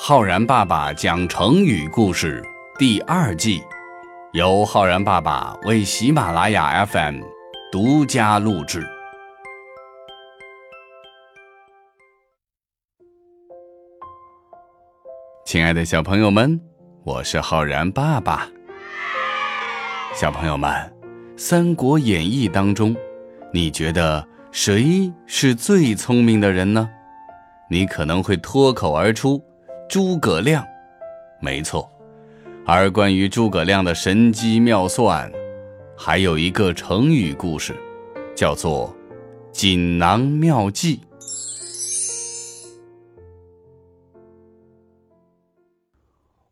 [0.00, 2.40] 浩然爸爸讲成语故事
[2.78, 3.60] 第二季，
[4.32, 7.20] 由浩然爸爸为喜马拉雅 FM
[7.72, 8.86] 独家录制。
[15.44, 16.58] 亲爱的小朋友们，
[17.02, 18.48] 我是浩然爸爸。
[20.14, 20.70] 小朋友们，
[21.36, 22.96] 《三国演义》当中，
[23.52, 26.88] 你觉得谁是最聪明的人呢？
[27.68, 29.42] 你可能会脱口而出。
[29.88, 30.66] 诸葛亮，
[31.40, 31.90] 没错。
[32.66, 35.32] 而关于诸葛亮的神机妙算，
[35.96, 37.74] 还有一个成语故事，
[38.36, 38.94] 叫做
[39.50, 41.00] “锦囊妙计”。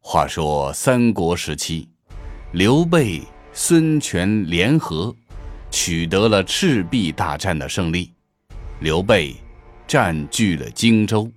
[0.00, 1.88] 话说三国时期，
[2.52, 3.20] 刘备、
[3.52, 5.12] 孙权联合，
[5.72, 8.12] 取得了赤壁大战的胜利，
[8.78, 9.34] 刘备
[9.88, 11.28] 占据了荆州。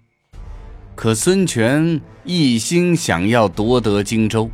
[0.97, 4.49] 可孙权一心想要夺得荆州，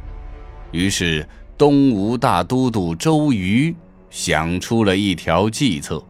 [0.71, 1.25] 于是
[1.57, 3.73] 东吴大都督周瑜
[4.09, 6.03] 想出了一条计策。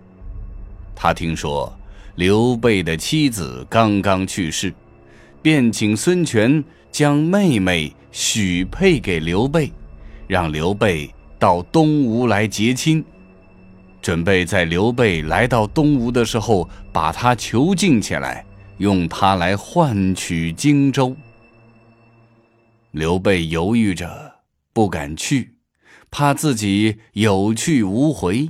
[0.96, 1.72] 他听说
[2.16, 4.74] 刘备的妻子刚刚去世，
[5.40, 9.72] 便请孙权将妹妹许配给刘备，
[10.26, 13.06] 让刘备到东吴来结亲，
[14.02, 18.44] 准备在刘备来到东吴的时候把他囚禁起来。
[18.78, 21.16] 用它来换取荆州。
[22.92, 24.36] 刘备犹豫着，
[24.72, 25.56] 不敢去，
[26.12, 28.50] 怕自己有去无回。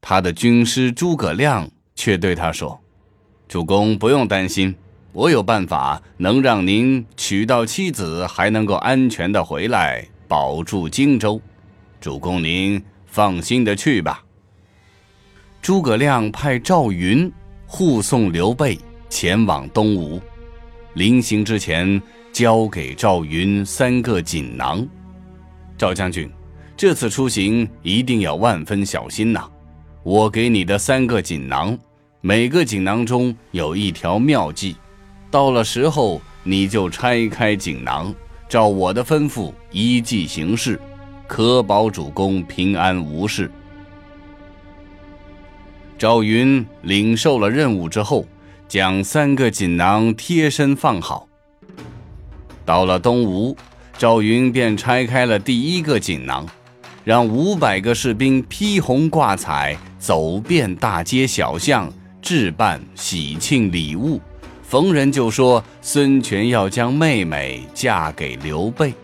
[0.00, 2.80] 他的军师诸葛亮却对他说
[3.48, 4.74] ：“主公不用担心，
[5.12, 11.40] 我有办法能让您娶到妻子，还能够安全的回来，保住荆州。
[12.00, 14.24] 主公您放心的去吧。”
[15.62, 17.30] 诸葛亮派赵云
[17.66, 18.78] 护送刘备。
[19.10, 20.20] 前往东吴，
[20.94, 22.00] 临行之前
[22.32, 24.86] 交给赵云三个锦囊。
[25.76, 26.30] 赵将军，
[26.76, 29.50] 这次出行一定要万分小心呐！
[30.04, 31.76] 我给你的三个锦囊，
[32.20, 34.76] 每个锦囊中有一条妙计，
[35.28, 38.14] 到了时候你就拆开锦囊，
[38.48, 40.80] 照我的吩咐依计行事，
[41.26, 43.50] 可保主公平安无事。
[45.98, 48.24] 赵云领受了任务之后。
[48.70, 51.26] 将三个锦囊贴身放好。
[52.64, 53.56] 到了东吴，
[53.98, 56.46] 赵云便拆开了第一个锦囊，
[57.02, 61.92] 让五百个士兵披红挂彩，走遍大街小巷，
[62.22, 64.20] 置办喜庆礼物，
[64.62, 68.94] 逢人就说孙权要将妹妹嫁给刘备，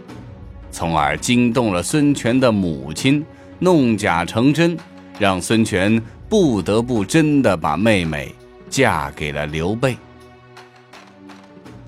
[0.70, 3.26] 从而惊动了孙权的母亲，
[3.58, 4.78] 弄假成真，
[5.18, 8.32] 让孙权不得不真的把妹妹。
[8.68, 9.96] 嫁给了刘备。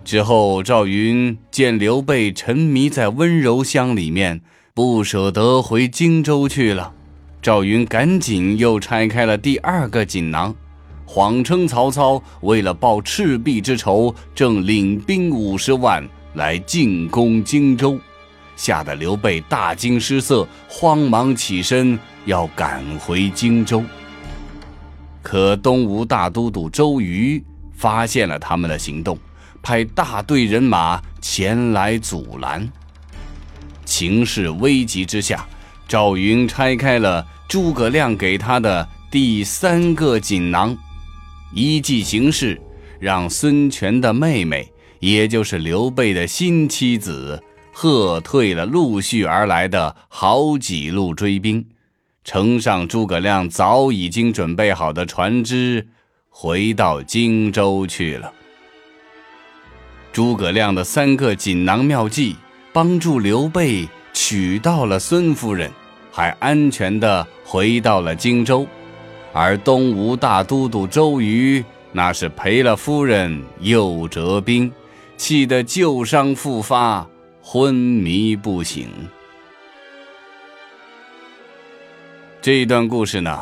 [0.05, 4.41] 之后，赵云见刘备沉迷在温柔乡里面，
[4.73, 6.95] 不舍得回荆州去了。
[7.43, 10.55] 赵云赶紧又拆开了第二个锦囊，
[11.05, 16.03] 谎称曹操为了报赤壁之仇，正领兵五十万
[16.35, 17.99] 来进攻荆州，
[18.57, 23.83] 吓得刘备大惊失色，慌忙起身要赶回荆州。
[25.31, 27.45] 可东吴大都督周瑜
[27.75, 29.19] 发现了他们的行动，
[29.61, 32.67] 派大队人马前来阻拦。
[33.85, 35.47] 情势危急之下，
[35.87, 40.75] 赵云拆开了诸葛亮给他的第三个锦囊，
[41.53, 42.59] 依计行事，
[42.99, 51.63] 让孙权的妹妹，也就是刘备的新妻子，喝退了陆续而来的好几路追兵。
[52.29, 55.89] 乘上诸葛亮早已经准备好的船只，
[56.29, 58.31] 回到荆州去了。
[60.13, 62.37] 诸葛亮的三个锦囊妙计，
[62.71, 65.71] 帮助刘备娶到了孙夫人，
[66.13, 68.67] 还安全的回到了荆州。
[69.33, 74.71] 而东吴大都督周瑜，那是赔了夫人又折兵，
[75.17, 77.09] 气得旧伤复发，
[77.41, 78.87] 昏迷不醒。
[82.41, 83.37] 这一段故事呢，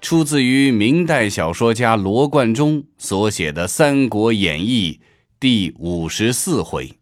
[0.00, 5.00] 出自于明代小说家罗贯中所写的《三国演义》
[5.40, 6.96] 第五十四回。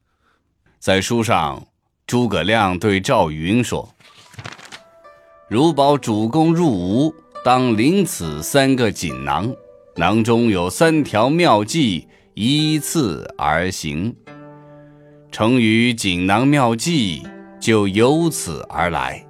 [0.80, 1.66] 在书上，
[2.06, 3.94] 诸葛亮对赵云说
[5.46, 7.14] ：“如保主公入吴，
[7.44, 9.54] 当领此三个锦囊，
[9.96, 14.16] 囊中有三条妙计，依次而行。
[15.30, 17.22] 成语‘锦囊妙计’
[17.60, 19.24] 就由此而来。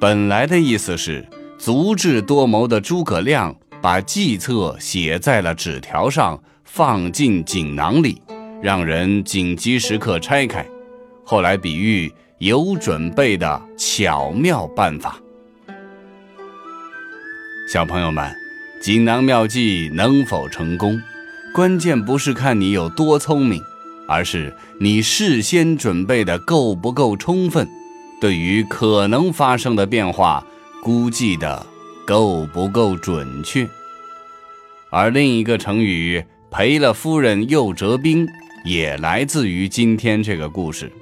[0.00, 1.28] 本来的意思是。”
[1.58, 8.22] 足智多谋的诸葛亮把计策写在了纸条上，放进锦囊里，
[8.62, 10.64] 让人紧急时刻拆开，
[11.24, 15.18] 后来比喻有准备的巧妙办法。
[17.72, 18.32] 小朋友们，
[18.80, 21.00] 锦囊妙计能否成功，
[21.52, 23.60] 关键不是看你有多聪明，
[24.06, 27.68] 而是你事先准备的够不够充分，
[28.20, 30.46] 对于可能发生的变化
[30.82, 31.64] 估计的
[32.06, 33.68] 够不够准确。
[34.90, 38.26] 而另一个成语“赔了夫人又折兵”。
[38.64, 40.92] 也来自于今天这个故事，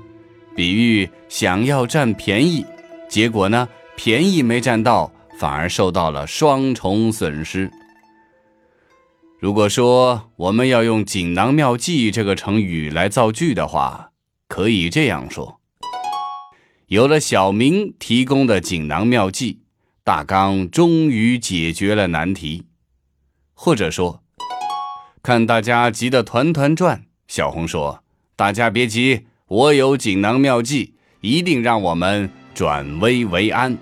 [0.55, 2.65] 比喻想要占便宜，
[3.09, 7.69] 结果呢，便宜没占到，反而受到了双重损失。
[9.41, 14.11] 如果说我们要用“锦囊妙计”这个成语来造句的话，
[14.47, 15.59] 可以这样说：
[16.89, 19.63] 有了小明提供的锦囊妙计，
[20.07, 22.67] 大刚终于解决了难题。
[23.55, 24.23] 或者说，
[25.21, 27.07] 看大家急得团团转。
[27.27, 28.05] 小红说
[28.37, 33.77] ：“大家别急，我有锦囊妙计，一定让我们转危为安。”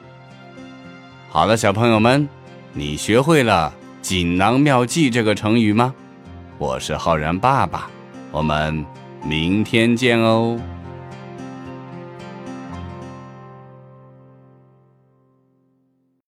[1.29, 2.26] 好了，小朋友们，
[2.73, 5.94] 你学会了“锦囊妙计”这个成语吗？
[6.56, 7.91] 我是浩然爸爸，
[8.31, 8.82] 我们
[9.23, 10.59] 明天见哦。